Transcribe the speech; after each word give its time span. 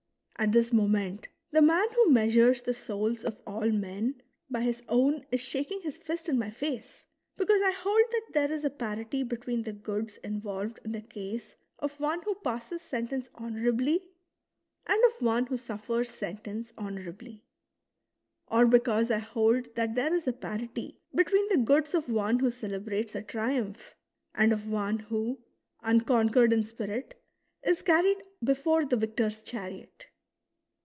At 0.37 0.53
this 0.53 0.73
moment 0.73 1.27
the 1.51 1.61
man 1.61 1.85
who 1.93 2.09
measures 2.09 2.63
the 2.63 2.73
souls 2.73 3.23
of 3.23 3.43
all 3.45 3.69
men 3.69 4.23
by 4.49 4.61
his 4.61 4.81
own 4.89 5.23
is 5.31 5.39
shaking 5.39 5.81
his 5.81 5.99
fist 5.99 6.27
in 6.29 6.39
my 6.39 6.49
face 6.49 7.05
because 7.37 7.61
I 7.63 7.69
hold 7.69 8.01
that 8.11 8.33
there 8.33 8.51
is 8.51 8.65
a 8.65 8.71
parity 8.71 9.21
between 9.21 9.61
the 9.61 9.71
goods 9.71 10.17
in 10.23 10.41
volved 10.41 10.83
in 10.83 10.93
the 10.93 11.01
case 11.01 11.57
of 11.77 11.99
one 11.99 12.23
who 12.23 12.33
passes 12.33 12.81
sentence 12.81 13.29
honourably, 13.35 14.01
and 14.87 14.99
of 15.05 15.21
one 15.21 15.45
who 15.45 15.57
suffers 15.57 16.09
sentence 16.09 16.73
honour 16.75 17.09
ably; 17.09 17.43
or 18.47 18.65
because 18.65 19.11
I 19.11 19.19
hold 19.19 19.75
that 19.75 19.93
there 19.93 20.11
is 20.11 20.27
a 20.27 20.33
parity 20.33 20.97
between 21.13 21.49
the 21.49 21.57
goods 21.59 21.93
of 21.93 22.09
one 22.09 22.39
who 22.39 22.49
celebrates 22.49 23.13
a 23.13 23.21
triumph, 23.21 23.93
and 24.33 24.51
of 24.51 24.67
one 24.67 24.97
who, 24.97 25.37
unconquered 25.83 26.51
in 26.51 26.63
spirit, 26.63 27.13
is 27.61 27.83
carried 27.83 28.23
before 28.43 28.85
the 28.85 28.97
victor's 28.97 29.43
chariot. 29.43 30.07